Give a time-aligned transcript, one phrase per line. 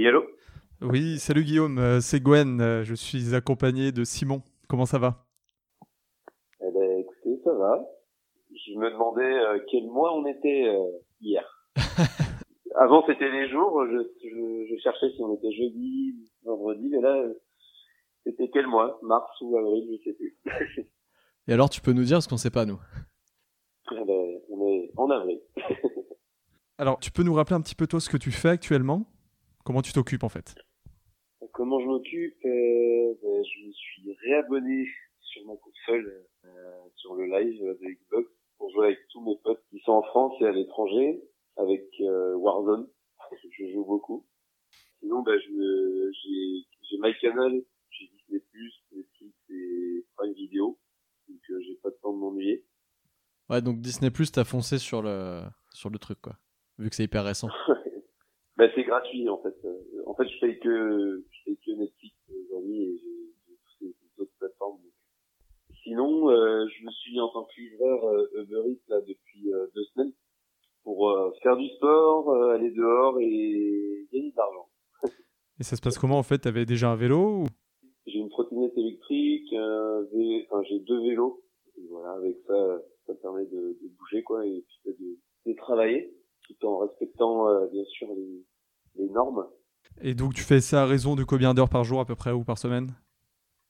[0.00, 0.24] Oui, allô
[0.80, 4.40] Oui, salut Guillaume, euh, c'est Gwen, euh, je suis accompagné de Simon.
[4.66, 5.26] Comment ça va
[6.62, 7.84] Eh ben, écoutez, ça va.
[8.50, 10.90] Je me demandais euh, quel mois on était euh,
[11.20, 11.44] hier.
[12.76, 17.22] Avant, c'était les jours, je, je, je cherchais si on était jeudi, vendredi, mais là,
[18.24, 18.98] c'était quel mois?
[19.02, 20.38] Mars ou avril, je sais plus.
[21.46, 22.80] Et alors, tu peux nous dire ce qu'on sait pas, nous?
[23.92, 25.42] Eh ben, on est en avril.
[26.78, 29.04] Alors, tu peux nous rappeler un petit peu toi ce que tu fais actuellement?
[29.70, 30.56] Comment tu t'occupes en fait
[31.52, 34.84] Comment je m'occupe euh, ben, Je me suis réabonné
[35.20, 36.48] sur ma console, euh,
[36.96, 40.32] sur le live de Xbox, pour jouer avec tous mes potes qui sont en France
[40.40, 41.22] et à l'étranger,
[41.56, 42.88] avec euh, Warzone.
[43.60, 44.26] je joue beaucoup.
[44.98, 48.42] Sinon, ben, j'ai j'ai MyCanal, j'ai Disney+,
[48.90, 50.80] Netflix et Prime Video,
[51.28, 52.64] donc euh, j'ai pas de temps de m'ennuyer.
[53.48, 56.36] Ouais, donc Disney Plus, t'as foncé sur le sur le truc, quoi.
[56.78, 57.50] Vu que c'est hyper récent.
[58.60, 59.56] Bah, c'est gratuit en fait.
[59.64, 64.22] Euh, En fait, je paye que je paye que Netflix aujourd'hui et j'ai toutes ces
[64.22, 64.78] autres plateformes.
[65.82, 69.50] Sinon, euh, je me suis mis en tant que livreur euh, Uber Eats là depuis
[69.54, 70.12] euh, deux semaines
[70.84, 74.68] pour euh, faire du sport, euh, aller dehors et gagner de l'argent.
[75.58, 76.38] Et ça se passe comment en fait?
[76.40, 77.44] T'avais déjà un vélo ou...
[78.06, 81.42] J'ai une trottinette électrique, vé- enfin j'ai deux vélos.
[81.78, 85.56] Et voilà, avec ça, ça me permet de, de bouger quoi et puis de, de
[85.56, 86.12] travailler
[86.48, 88.44] tout en respectant euh, bien sûr les,
[89.00, 89.46] les normes.
[90.00, 92.32] Et donc tu fais ça à raison de combien d'heures par jour à peu près
[92.32, 92.94] ou par semaine?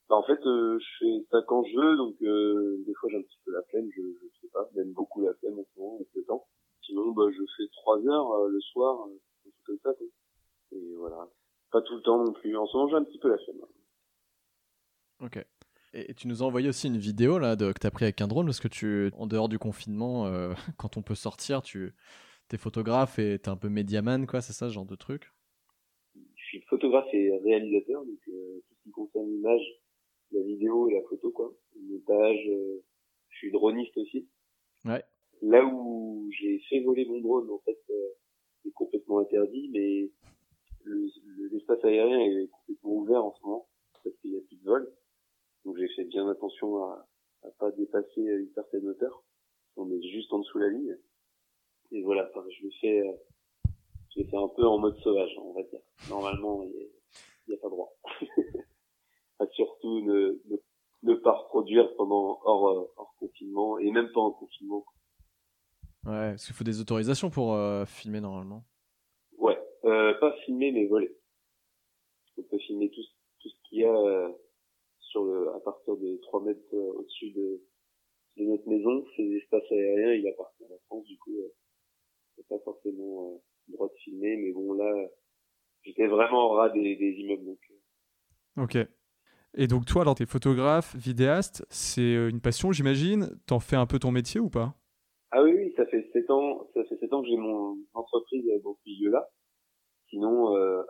[0.09, 3.19] Bah, en fait, euh, je fais ça quand je veux, donc euh, des fois j'ai
[3.19, 5.81] un petit peu la flemme, je, je sais pas, même beaucoup la flemme en ce
[5.81, 6.47] moment avec le temps.
[6.91, 9.15] Sinon, bah, je fais trois heures euh, le soir, euh,
[9.47, 9.91] un truc comme ça.
[9.97, 10.07] Quoi.
[10.73, 11.29] Et voilà,
[11.71, 12.57] pas tout le temps non plus.
[12.57, 13.61] En ce moment, j'ai un petit peu la flemme.
[15.21, 15.47] Ok.
[15.93, 18.29] Et, tu nous as envoyé aussi une vidéo là de, que t'as pris avec un
[18.29, 21.95] drone parce que tu, en dehors du confinement, euh, quand on peut sortir, tu
[22.51, 24.41] t'es photographe et t'es un peu médiaman, quoi.
[24.41, 25.33] C'est ça, ce genre de truc?
[26.15, 29.63] Je suis photographe et réalisateur, donc euh, tout ce qui concerne l'image,
[30.33, 31.55] la vidéo et la photo, quoi.
[31.77, 32.83] Le montage, euh,
[33.29, 34.29] je suis droniste aussi.
[34.85, 35.05] Ouais.
[35.43, 38.09] Là où j'ai fait voler mon drone, en fait, euh,
[38.63, 40.11] c'est complètement interdit, mais
[40.83, 43.69] le- le- l'espace aérien est complètement ouvert en ce moment,
[44.03, 44.93] parce qu'il n'y a plus de vol.
[45.65, 47.09] Donc j'ai fait bien attention à,
[47.45, 49.23] à pas dépasser une certaine hauteur.
[49.77, 50.99] On est juste en dessous de la ligne.
[51.93, 53.13] Et voilà, enfin, je le fais, euh,
[54.15, 55.81] je le fais un peu en mode sauvage, on va dire.
[56.09, 56.89] Normalement, il
[57.49, 57.97] n'y a, pas droit.
[59.53, 60.57] Surtout ne, ne,
[61.03, 64.85] ne pas reproduire pendant hors, euh, hors confinement, et même pas en confinement.
[66.07, 68.65] Ouais, parce qu'il faut des autorisations pour euh, filmer normalement.
[69.37, 71.15] Ouais, euh, pas filmer mais voler.
[72.39, 73.03] On peut filmer tout,
[73.41, 74.31] tout ce qu'il y a euh,
[75.01, 77.61] sur le, à partir de 3 mètres euh, au-dessus de,
[78.39, 79.05] de notre maison.
[79.15, 81.53] C'est l'espace aérien, il appartient à la France, du coup, euh,
[82.49, 85.09] pas forcément euh, le droit de filmer, mais bon là,
[85.83, 88.77] j'étais vraiment au ras des, des immeubles, donc euh, Ok.
[89.55, 93.87] Et donc toi alors t'es photographe, vidéaste, c'est euh, une passion j'imagine T'en fais un
[93.87, 94.75] peu ton métier ou pas?
[95.33, 98.45] Ah oui, oui, ça fait sept ans, ça fait sept ans que j'ai mon entreprise
[98.49, 99.29] euh, dans ce milieu-là.
[100.09, 100.83] Sinon, euh,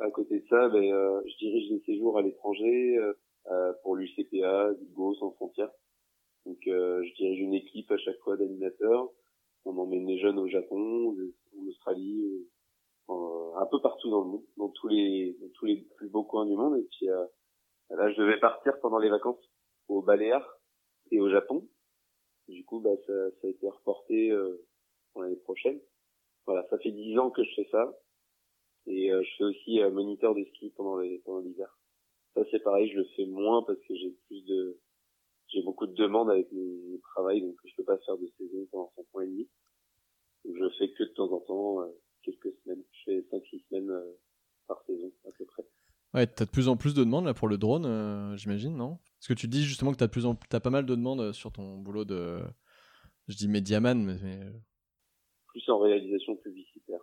[0.00, 3.12] à, côté de ça, ben, euh, je dirige des séjours à l'étranger euh,
[3.52, 5.70] euh, pour l'UCPA, Go sans frontières.
[6.44, 9.10] Donc, euh, je dirige une équipe à chaque fois d'animateurs.
[9.64, 11.16] On emmène les jeunes au Japon,
[11.58, 12.48] en Australie, euh,
[13.10, 16.24] euh, un peu partout dans le monde, dans tous les dans tous les plus beaux
[16.24, 16.76] coins du monde.
[16.78, 17.24] Et puis euh,
[17.90, 19.40] là, je devais partir pendant les vacances
[19.88, 20.58] au Baléares
[21.10, 21.66] et au Japon.
[22.48, 24.66] Du coup, bah, ça, ça a été reporté euh,
[25.12, 25.80] pour l'année prochaine.
[26.46, 27.94] Voilà, ça fait dix ans que je fais ça.
[28.86, 31.78] Et euh, je fais aussi euh, moniteur de ski pendant les pendant l'hiver.
[32.34, 34.78] Ça c'est pareil, je le fais moins parce que j'ai plus de
[35.54, 38.92] j'ai beaucoup de demandes avec mon, travail, donc je peux pas faire de saison pendant
[38.96, 39.48] cinq mois et demi.
[40.44, 41.88] Donc je fais que de temps en temps euh,
[42.22, 42.82] quelques semaines.
[42.90, 44.18] Je fais cinq six semaines euh,
[44.66, 45.64] par saison à peu près.
[46.12, 48.98] Ouais, t'as de plus en plus de demandes là pour le drone, euh, j'imagine, non?
[49.18, 51.32] Parce que tu dis justement que t'as de plus en t'as pas mal de demandes
[51.32, 52.40] sur ton boulot de,
[53.28, 54.40] je dis médiaman, mais, mais,
[55.48, 57.00] Plus en réalisation publicitaire.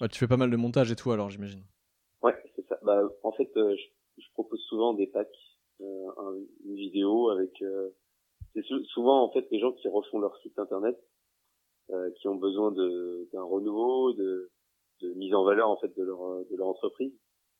[0.00, 1.64] ouais, tu fais pas mal de montage et tout alors, j'imagine.
[2.22, 2.78] Ouais, c'est ça.
[2.82, 3.82] Bah, en fait, je,
[4.18, 5.28] je propose souvent des packs,
[6.76, 7.50] une vidéo avec.
[7.62, 7.90] euh,
[8.54, 10.96] c'est sou- souvent en fait les gens qui refont leur site internet,
[11.90, 14.50] euh, qui ont besoin d'un renouveau, de,
[15.02, 17.12] de mise en valeur en fait de leur de leur entreprise,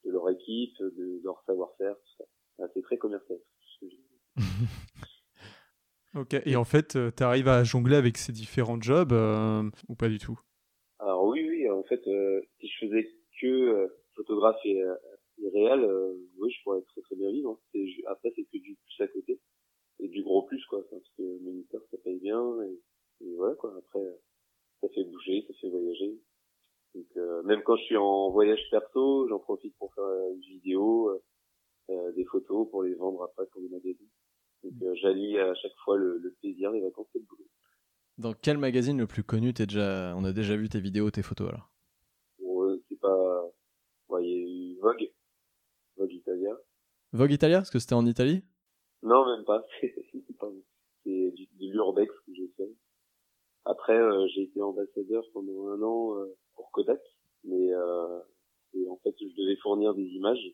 [0.05, 2.25] de leur équipe, de leur savoir-faire, tout ça.
[2.59, 3.39] Ah, c'est très commercial.
[6.15, 6.33] Ok.
[6.45, 10.17] Et en fait euh, t'arrives à jongler avec ces différents jobs euh, ou pas du
[10.19, 10.39] tout?
[10.99, 13.07] Alors oui, oui, en fait, euh, si je faisais
[13.39, 14.79] que euh, photographe et,
[15.43, 15.85] et réel,
[16.39, 17.51] oui, je pourrais très très bien vivre.
[17.75, 17.79] hein.
[18.07, 19.39] Après, c'est que du plus à côté
[19.99, 23.55] et du gros plus quoi, parce que le moniteur ça paye bien et, et voilà
[23.55, 23.75] quoi.
[23.77, 24.17] Après, euh,
[24.81, 26.19] ça fait bouger, ça fait voyager.
[26.93, 31.21] Donc euh, même quand je suis en voyage perso, j'en profite pour faire une vidéo,
[31.89, 34.09] euh, des photos pour les vendre après pour les magazines.
[34.63, 37.47] Donc euh, j'allie à chaque fois le, le, plaisir, les vacances et le boulot.
[38.17, 41.21] Dans quel magazine le plus connu t'es déjà On a déjà vu tes vidéos, tes
[41.21, 41.71] photos alors?
[42.39, 43.43] Bon, C'est pas.
[44.19, 45.11] Il y a eu Vogue,
[45.97, 46.57] Vogue Italia.
[47.13, 48.43] Vogue Italia Parce que c'était en Italie?
[49.07, 49.65] Non, même pas.
[49.81, 52.69] c'est du, de l'urbex que j'ai fait.
[53.63, 56.99] Après, euh, j'ai été ambassadeur pendant un an euh, pour Kodak,
[57.45, 58.19] mais euh,
[58.73, 60.45] et en fait, je devais fournir des images,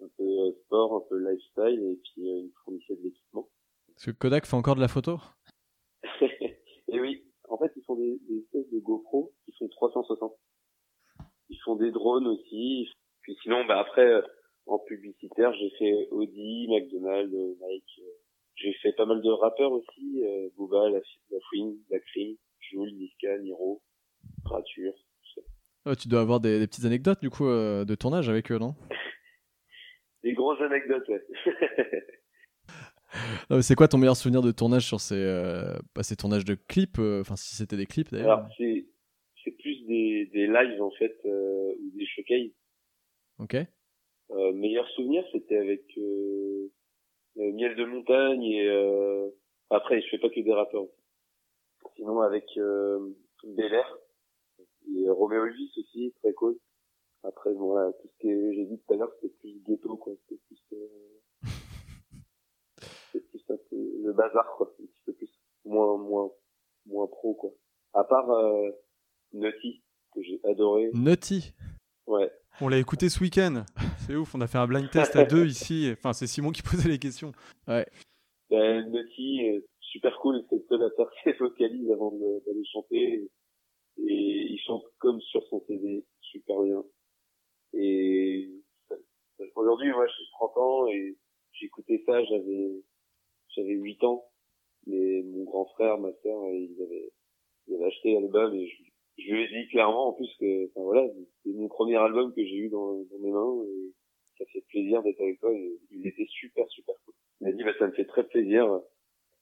[0.00, 3.48] un peu sport, un peu lifestyle, et puis ils me fournissaient de l'équipement.
[3.88, 5.18] Parce que Kodak fait encore de la photo?
[6.88, 10.34] Et oui, en fait, ils font des, des espèces de GoPro qui font 360.
[11.48, 12.88] Ils font des drones aussi.
[13.22, 14.22] Puis sinon, bah après,
[15.52, 18.00] j'ai fait Audi, McDonald's, Nike,
[18.56, 20.98] j'ai fait pas mal de rappeurs aussi, euh, Booba, La,
[21.30, 23.82] la Fouine, La Crime, Jules, Niska, Niro,
[24.44, 24.92] Rature,
[25.34, 25.96] ça.
[25.96, 28.74] tu dois avoir des, des, petites anecdotes du coup euh, de tournage avec eux, non?
[30.22, 31.26] Des grosses anecdotes, ouais.
[33.62, 37.00] c'est quoi ton meilleur souvenir de tournage sur ces, euh, bah, ces tournages de clips
[37.00, 38.38] Enfin, si c'était des clips d'ailleurs?
[38.38, 38.86] Alors, c'est,
[39.58, 42.52] plus des, des lives en fait, euh, ou des showcases.
[43.38, 43.56] Ok.
[44.32, 46.68] Euh, meilleur souvenir, c'était avec euh,
[47.36, 49.28] Miel de montagne et euh,
[49.70, 50.86] après je fais pas que des rappeurs.
[51.96, 53.10] Sinon avec euh,
[53.44, 53.98] Bel Air
[54.96, 56.58] et Roméo Elvis aussi très cool.
[57.24, 60.40] Après voilà tout ce que j'ai dit tout à l'heure c'était plus ghetto quoi, c'était
[60.46, 61.18] plus euh,
[63.12, 66.30] c'était plus un peu le bazar quoi, un petit peu plus moins moins
[66.86, 67.50] moins pro quoi.
[67.92, 68.70] À part euh,
[69.34, 69.82] Nutty
[70.14, 70.90] que j'ai adoré.
[70.94, 71.52] Nutty.
[72.06, 72.30] Ouais.
[72.60, 73.64] On l'a écouté ce week-end.
[74.12, 75.88] C'est ouf, on a fait un blind test à deux ici.
[75.90, 77.32] Enfin, c'est Simon qui posait les questions.
[77.66, 77.86] Ouais.
[78.50, 83.30] Ben, Nutty, euh, super cool, c'est le seul à faire ses vocalises avant d'aller chanter.
[83.96, 86.84] Et il chante comme sur son CD, super bien.
[87.72, 88.50] Et
[89.56, 91.16] aujourd'hui, moi, j'ai 30 ans et
[91.52, 92.82] j'ai écouté ça, j'avais
[93.56, 94.26] j'avais 8 ans.
[94.88, 97.12] Mais mon grand frère, ma sœur, ils avaient,
[97.66, 98.82] ils avaient acheté l'album et je,
[99.18, 101.06] je lui ai dit clairement en plus que enfin voilà
[101.42, 103.92] c'est mon premier album que j'ai eu dans, dans, mes mains et
[104.44, 107.14] ça fait plaisir d'être avec toi et il était super super cool.
[107.40, 108.80] Il m'a dit bah ça me fait très plaisir.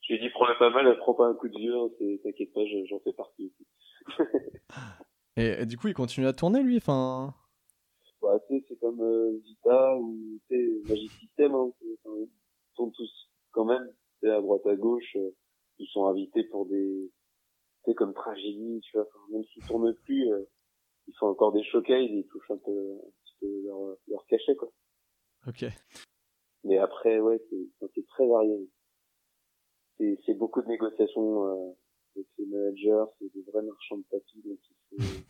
[0.03, 1.89] Je lui ai dit prends pas mal prends pas un coup de vieux hein,
[2.23, 3.53] t'inquiète pas j'en fais partie
[5.37, 7.35] et, du coup il continue à tourner lui enfin?
[8.23, 12.27] Bah tu c'est comme euh, Vita ou tu Magic System hein, ils
[12.75, 15.31] sont tous quand même tu à droite à gauche euh,
[15.79, 17.11] ils sont invités pour des
[17.85, 20.45] c'est comme tragédie, tu vois, même s'ils tournent plus, euh,
[21.07, 24.55] ils font encore des showcases, ils touchent un peu, un petit peu leur, leur cachet,
[24.57, 24.70] quoi.
[25.51, 25.65] Ok.
[26.63, 27.41] Mais après, ouais,
[27.95, 28.71] c'est très varié.
[30.25, 31.73] C'est beaucoup de négociations euh,
[32.15, 34.59] avec les managers, c'est des vrais marchands de tapis, donc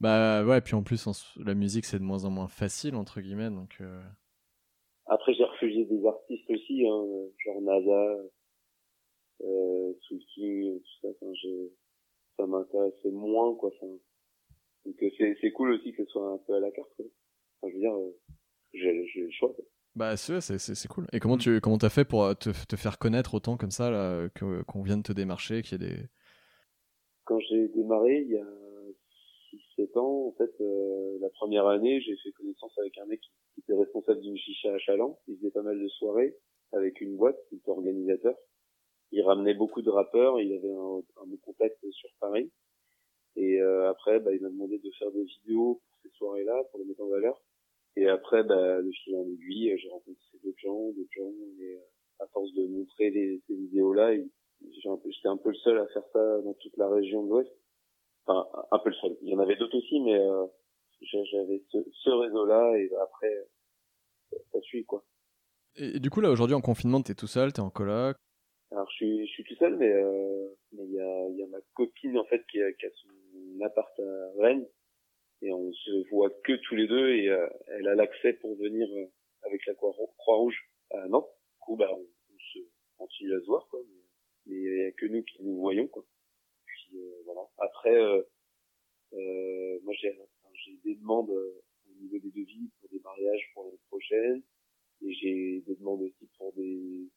[0.00, 1.06] Bah ouais, puis en plus,
[1.36, 3.78] la musique, c'est de moins en moins facile, entre guillemets, donc...
[3.80, 4.02] Euh...
[5.06, 7.04] Après, j'ai refusé des artistes aussi, hein,
[7.44, 8.16] genre NASA,
[9.42, 10.18] euh, tout
[11.02, 11.32] ça, enfin,
[12.38, 13.70] ça m'intéressait moins, quoi.
[13.74, 13.92] Enfin,
[14.86, 17.06] donc euh, c'est, cool aussi que ce soit un peu à la carte, quoi.
[17.60, 18.16] Enfin, je veux dire, euh,
[18.74, 19.54] j'ai, le choix.
[19.94, 21.06] Bah c'est, c'est, c'est cool.
[21.12, 23.90] Et comment tu comment t'as fait pour euh, te, te faire connaître autant comme ça
[23.90, 24.28] là,
[24.66, 25.96] qu'on vienne te démarcher, qu'il y ait des...
[27.24, 28.46] Quand j'ai démarré, il y a
[29.78, 33.20] 6-7 ans, en fait, euh, la première année, j'ai fait connaissance avec un mec
[33.54, 35.18] qui était responsable d'une chicha à Chaland.
[35.28, 36.36] Il faisait pas mal de soirées
[36.72, 38.34] avec une boîte, il était organisateur
[39.14, 42.50] il ramenait beaucoup de rappeurs, il avait un, un contact sur Paris.
[43.36, 46.80] Et euh, après, bah, il m'a demandé de faire des vidéos pour ces soirées-là, pour
[46.80, 47.40] les mettre en valeur.
[47.96, 52.24] Et après, bah, le fil en aiguille, j'ai rencontré d'autres gens, d'autres gens, et euh,
[52.24, 56.40] à force de montrer les, ces vidéos-là, j'étais un, peu le seul à faire ça
[56.42, 57.52] dans toute la région de l'Ouest.
[58.26, 59.16] Enfin, un peu le seul.
[59.22, 60.46] Il y en avait d'autres aussi, mais euh,
[61.02, 63.46] j'avais ce, ce réseau-là, et après,
[64.52, 65.04] ça suit, quoi.
[65.76, 68.16] Et, du coup, là, aujourd'hui, en confinement, t'es tout seul, t'es en coloc?
[68.70, 71.46] Alors je suis, je suis tout seul, mais euh, mais il y a, y a
[71.46, 74.66] ma copine en fait qui a, qui a son appart à Rennes
[75.44, 78.88] et on se voit que tous les deux et euh, elle a l'accès pour venir
[78.90, 79.06] euh,
[79.42, 80.58] avec la Croix-Rouge
[80.90, 81.28] à Nantes.
[81.52, 82.06] Du coup, bah, on,
[82.38, 82.58] se
[82.96, 83.80] continue à se voir, quoi.
[84.46, 86.04] Mais il n'y a que nous qui nous voyons, quoi.
[86.64, 87.42] Puis euh, voilà.
[87.58, 87.94] Après,
[89.82, 90.18] moi j'ai
[90.54, 94.42] j'ai des demandes au niveau des devis pour des mariages pour l'année prochaine
[95.02, 97.10] et j'ai des demandes aussi pour des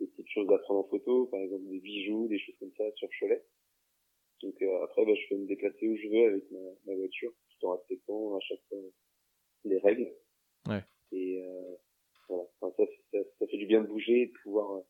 [0.00, 2.84] des petites choses à prendre en photo, par exemple des bijoux, des choses comme ça
[2.96, 3.42] sur Cholet.
[4.42, 6.44] Donc euh, après, bah, je peux me déplacer où je veux avec
[6.86, 8.78] ma voiture, tout en respectant à chaque fois
[9.64, 10.12] les règles.
[10.68, 10.82] Ouais.
[11.12, 11.76] Et euh,
[12.28, 14.82] voilà, enfin, ça, ça, ça, fait du bien de bouger, de pouvoir euh,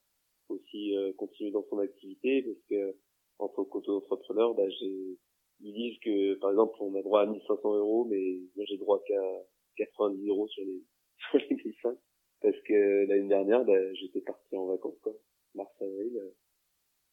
[0.49, 2.97] aussi euh, continuer dans son activité, parce que
[3.39, 5.19] en tant qu'auto-entrepreneur, bah, j'ai
[5.63, 9.03] ils disent que, par exemple, on a droit à 1500 euros, mais moi j'ai droit
[9.07, 9.23] qu'à
[9.77, 10.83] 90 euros sur les,
[11.31, 11.99] sur les 1500.
[12.41, 15.13] Parce que l'année dernière, bah, j'étais parti en vacances, quoi.
[15.55, 16.31] Mars, avril, euh,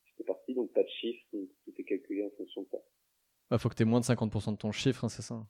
[0.06, 2.78] j'étais parti, donc pas de chiffre, donc tout est calculé en fonction de ça.
[3.50, 5.46] Bah, faut que t'aies moins de 50% de ton chiffre, hein, c'est ça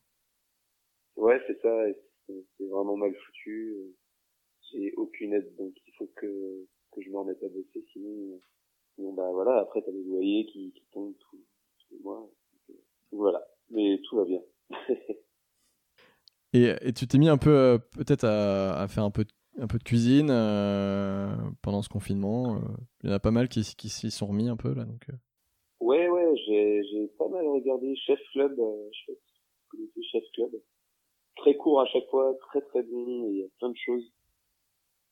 [1.15, 1.69] Ouais, c'est ça,
[2.27, 3.75] c'est vraiment mal foutu.
[4.71, 8.39] J'ai aucune aide, donc il faut que, que je me remette à bosser, sinon,
[8.95, 11.37] sinon bah voilà, après t'as des loyers qui, qui tombent tous
[11.91, 12.29] les mois.
[12.71, 12.73] Euh,
[13.11, 14.41] voilà, mais tout va bien.
[16.53, 19.61] Et, et tu t'es mis un peu, euh, peut-être, à, à faire un peu, de-
[19.61, 22.55] un peu de cuisine euh, pendant ce confinement.
[22.57, 22.59] euh.
[23.03, 24.85] Il y en a pas mal qui, qui s'y sont remis un peu, là.
[24.85, 25.07] Donc,
[26.47, 30.23] j'ai, j'ai pas mal regardé Chef Club, euh, je sais pas si vous connaissez Chef
[30.33, 30.51] Club.
[31.35, 34.11] Très court à chaque fois, très très bon, il y a plein de choses.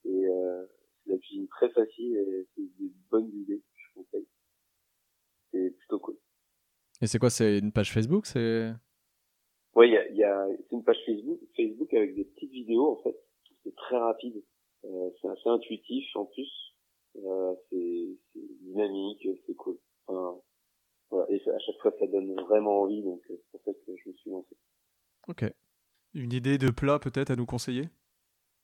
[0.06, 0.66] Et euh,
[1.04, 4.28] c'est la cuisine très facile et c'est des bonnes idées, je conseille.
[5.52, 6.18] C'est plutôt cool.
[7.02, 8.72] Et c'est quoi C'est une page Facebook C'est?
[9.76, 12.92] Ouais, il y a, y a c'est une page Facebook, Facebook avec des petites vidéos
[12.92, 13.16] en fait.
[13.64, 14.42] C'est très rapide,
[14.86, 16.50] euh, c'est assez intuitif en plus.
[17.18, 18.08] Euh, c'est
[18.62, 19.78] dynamique, c'est cool.
[20.08, 20.40] Enfin,
[21.10, 21.30] voilà.
[21.32, 23.96] Et ça- à chaque fois, ça donne vraiment envie, donc euh, c'est pour ça que
[24.04, 24.56] je me suis lancé.
[25.28, 25.44] Ok.
[26.14, 27.90] Une idée de plat peut-être à nous conseiller?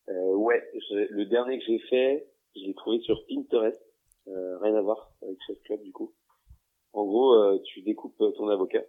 [0.09, 3.79] Euh, ouais, je- le dernier que j'ai fait, je l'ai trouvé sur Pinterest.
[4.27, 6.13] Euh, rien à voir avec Chef Club du coup.
[6.93, 8.83] En gros, euh, tu découpes ton avocat,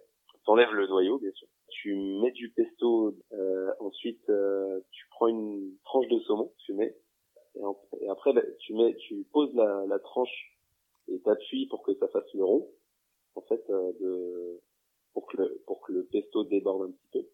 [0.45, 1.47] t'enlèves le noyau bien sûr.
[1.69, 6.95] Tu mets du pesto, euh, ensuite euh, tu prends une tranche de saumon, tu mets,
[7.55, 10.55] et, en- et après bah, tu mets, tu poses la, la tranche
[11.07, 12.69] et t'appuies pour que ça fasse le rond,
[13.35, 14.61] en fait, euh, de,
[15.13, 17.27] pour que le, pour que le pesto déborde un petit peu.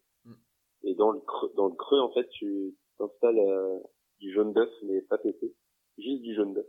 [0.82, 3.78] Et dans le creux, dans le creux en fait, tu t'installes euh,
[4.18, 5.54] du jaune d'œuf mais pas pété,
[5.98, 6.66] juste du jaune d'œuf.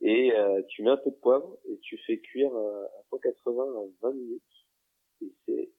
[0.00, 3.62] Et euh, tu mets un peu de poivre et tu fais cuire euh, à 180
[3.62, 4.42] à 20 minutes.
[5.22, 5.70] Et c'est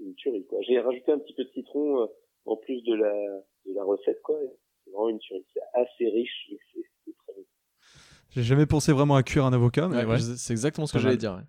[0.00, 0.58] une tuerie quoi.
[0.62, 2.06] J'ai rajouté un petit peu de citron euh,
[2.46, 3.12] en plus de la
[3.66, 4.38] de la recette quoi.
[4.84, 5.44] C'est vraiment une tuerie.
[5.52, 7.44] C'est assez riche et c'est c'est très bon.
[8.30, 10.18] J'ai jamais pensé vraiment à cuire un avocat, mais Ouais, ouais.
[10.18, 11.34] je- C'est exactement ce que j'allais dire.
[11.34, 11.42] ouais.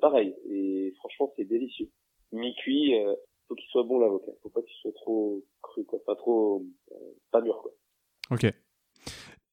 [0.00, 0.34] Pareil.
[0.48, 1.90] Et franchement, c'est délicieux.
[2.32, 3.14] Mi-cuit, euh,
[3.48, 4.32] faut qu'il soit bon l'avocat.
[4.42, 5.98] Faut pas qu'il soit trop cru quoi.
[6.04, 6.96] Pas trop, euh,
[7.30, 7.72] pas mûr quoi.
[8.30, 8.44] Ok.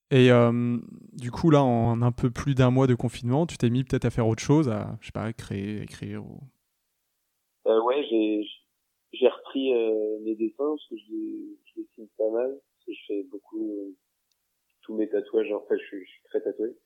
[0.10, 0.78] Et euh,
[1.14, 4.06] du coup, là, en un peu plus d'un mois de confinement, tu t'es mis peut-être
[4.06, 6.40] à faire autre chose, à, je sais pas, créer, écrire ou...
[7.68, 8.48] Euh, ouais, j'ai
[9.12, 9.74] j'ai repris
[10.24, 12.52] mes dessins parce que je, je dessine pas mal.
[12.52, 13.96] Parce que je fais beaucoup
[14.84, 15.52] tous mes tatouages.
[15.52, 16.78] En fait, je suis très tatoué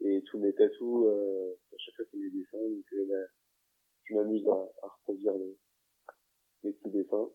[0.00, 2.58] et tous mes tatous, euh, à chaque fois c'est mes dessins.
[2.58, 3.26] Donc euh, là,
[4.04, 5.56] je m'amuse à, à reproduire les,
[6.64, 7.28] les petits dessins.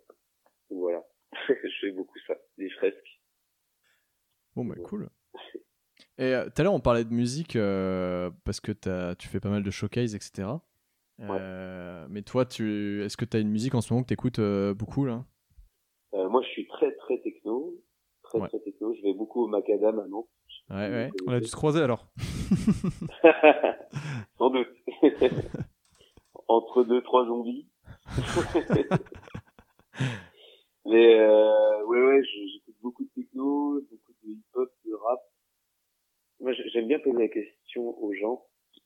[0.69, 1.03] Donc voilà,
[1.47, 3.21] je fais beaucoup ça, des fresques.
[4.55, 5.09] Bon, bah cool.
[6.17, 9.39] Et euh, tout à l'heure, on parlait de musique euh, parce que t'as- tu fais
[9.39, 10.49] pas mal de showcase, etc.
[11.21, 13.03] Euh, mais toi, tu...
[13.03, 14.39] est-ce que tu as une musique en ce moment que tu écoutes
[14.77, 15.25] beaucoup là?
[16.13, 17.75] Euh, moi, je suis très très techno,
[18.23, 18.47] très Ouais.
[18.47, 18.93] très techno.
[18.95, 20.29] Je vais beaucoup au Macadam à Nantes.
[20.71, 21.09] Ouais, ouais.
[21.27, 22.05] On a dû se croiser alors.
[24.38, 24.67] Sans doute.
[26.47, 27.67] Entre deux, trois zombies.
[30.85, 35.19] Mais euh, ouais, ouais, j'écoute beaucoup de techno, beaucoup de hip-hop, de rap.
[36.39, 38.45] Moi, j'ai- j'aime bien poser la question aux gens.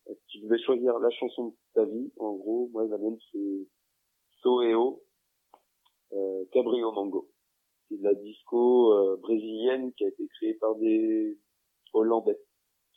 [0.09, 3.17] Euh, Si tu devais choisir la chanson de ta vie, en gros, moi, la mienne,
[3.31, 3.67] c'est
[4.41, 5.03] Soeo,
[6.13, 7.29] euh, Cabrio Mango.
[7.87, 11.37] C'est de la disco euh, brésilienne qui a été créée par des
[11.93, 12.39] Hollandais.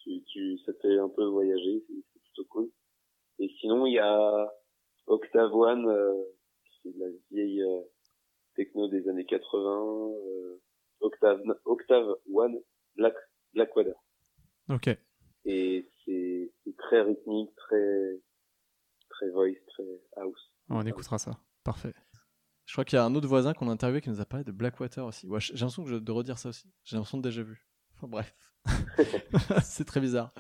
[0.03, 2.71] Tu, tu, ça te fait un peu voyager, c'est plutôt cool.
[3.39, 4.53] Et sinon, il y a
[5.07, 6.15] Octave One, euh,
[6.83, 7.81] c'est de la vieille euh,
[8.55, 10.09] techno des années 80.
[10.15, 10.61] Euh,
[11.01, 12.59] Octave, Octave One,
[12.97, 13.15] Black,
[13.53, 13.95] Blackwater.
[14.71, 14.89] Ok.
[15.45, 18.21] Et c'est très rythmique, très
[19.11, 19.85] très voice, très
[20.17, 20.53] house.
[20.69, 21.39] On écoutera ça.
[21.65, 21.95] Parfait.
[22.65, 24.45] Je crois qu'il y a un autre voisin qu'on a interviewé qui nous a parlé
[24.45, 25.27] de Blackwater aussi.
[25.29, 26.69] Ouais, j'ai l'impression que je- de redire ça aussi.
[26.85, 27.65] J'ai l'impression de déjà vu.
[27.95, 28.35] Enfin bref.
[29.63, 30.33] c'est très bizarre.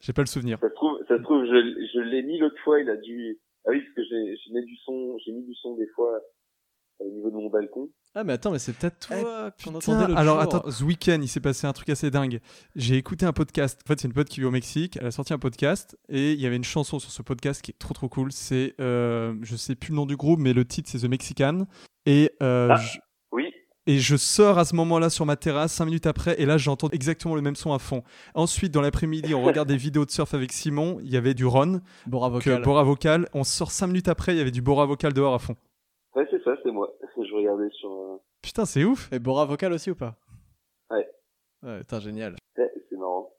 [0.00, 0.58] J'ai pas le souvenir.
[0.60, 3.38] Ça se trouve, ça se trouve, je, je l'ai mis l'autre fois, il a dû.
[3.66, 6.20] Ah oui, parce que j'ai j'ai mis du son, j'ai mis du son des fois
[7.00, 7.88] au niveau de mon balcon.
[8.14, 10.56] Ah mais attends, mais c'est peut-être toi qu'on Putain, entendait l'autre alors jour.
[10.56, 12.38] attends, ce week-end, il s'est passé un truc assez dingue.
[12.76, 13.80] J'ai écouté un podcast.
[13.84, 14.96] En fait, c'est une pote qui vit au Mexique.
[15.00, 17.72] Elle a sorti un podcast et il y avait une chanson sur ce podcast qui
[17.72, 18.30] est trop trop cool.
[18.30, 21.66] C'est, euh, je sais plus le nom du groupe, mais le titre c'est The Mexican.
[22.06, 22.76] Et euh, Ah.
[22.76, 22.98] je-
[23.86, 26.88] et je sors à ce moment-là sur ma terrasse, cinq minutes après, et là j'entends
[26.90, 28.02] exactement le même son à fond.
[28.34, 30.98] Ensuite, dans l'après-midi, on regarde des vidéos de surf avec Simon.
[31.02, 32.62] Il y avait du Ron, Bora que vocal.
[32.62, 33.28] Bora Vocal.
[33.34, 35.56] On sort cinq minutes après, il y avait du Bora Vocal dehors à fond.
[36.16, 36.92] ouais, c'est ça, c'est moi.
[37.16, 37.90] Je regardais sur.
[37.90, 39.10] euh, Putain, c'est ouf.
[39.12, 40.16] Et Bora vocal aussi ou pas?
[40.90, 41.08] Ouais.
[41.62, 42.36] Ouais, putain, génial.
[42.58, 43.30] ouais, c'est marrant.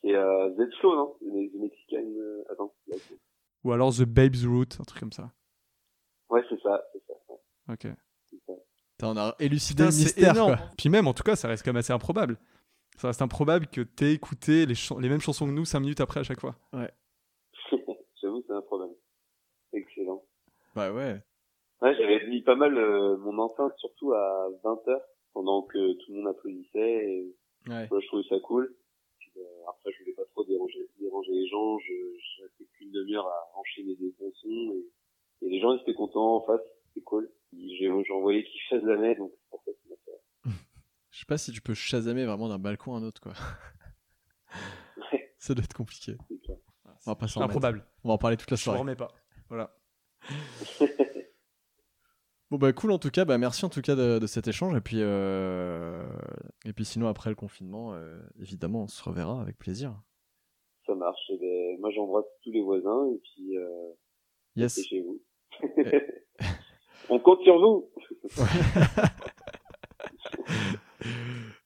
[0.00, 1.16] C'est euh, Z-Flow, non?
[1.22, 1.98] Les, Mexicains.
[2.18, 2.72] euh, Attends.
[2.86, 3.18] là, c'est-
[3.64, 5.32] Ou alors The Babe's Root, un truc comme ça.
[6.30, 7.14] Ouais, c'est ça, c'est ça.
[7.28, 7.86] ouais, Ok.
[8.98, 10.58] T'en as élucidé Putain, le c'est mystère, quoi.
[10.76, 12.36] Puis même, en tout cas, ça reste quand même assez improbable.
[12.96, 16.20] Ça reste improbable que t'aies écouté les, les mêmes chansons que nous 5 minutes après
[16.20, 16.56] à chaque fois.
[18.20, 18.90] J'avoue, c'est un problème.
[19.72, 20.22] Excellent.
[20.74, 21.20] Bah ouais.
[21.80, 24.98] Ouais, j'avais mis pas mal euh, mon enceinte, surtout à 20h,
[25.32, 26.78] pendant que tout le monde applaudissait.
[27.06, 27.34] Et,
[27.68, 27.86] Ouais.
[27.90, 28.74] moi, je trouvais ça cool.
[29.18, 31.78] Puis, euh, après, je voulais pas trop déranger, déranger les gens.
[31.80, 34.74] Je, je restais qu'une demi-heure à enchaîner des bons sons.
[34.74, 36.62] Et, et les gens, ils étaient contents en face.
[37.78, 40.20] J'ai envoyé qui la donc c'est pour ça que ça m'a fait.
[41.10, 43.32] Je sais pas si tu peux chasamer vraiment d'un balcon à un autre, quoi.
[45.12, 46.16] Ouais, Ça doit être compliqué.
[47.06, 47.50] On va pas s'en C'est remettre.
[47.56, 47.86] improbable.
[48.04, 48.80] On va en parler toute la Je soirée.
[48.80, 49.08] remets pas.
[49.48, 49.76] Voilà.
[52.50, 54.74] Bon bah cool en tout cas, bah merci en tout cas de, de cet échange
[54.74, 56.08] et puis euh,
[56.64, 60.00] et puis sinon après le confinement, euh, évidemment on se reverra avec plaisir.
[60.86, 61.20] Ça marche.
[61.28, 63.90] Et ben, moi, j'embrasse tous les voisins et puis euh,
[64.56, 64.82] Yes.
[64.82, 65.22] chez vous.
[65.62, 65.68] On
[67.28, 67.90] compte sur vous.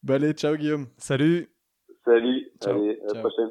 [0.02, 0.86] bah allez, ciao Guillaume.
[0.96, 1.48] Salut
[2.04, 2.50] Salut.
[2.60, 2.74] Ciao.
[2.74, 3.50] Allez, à la prochaine.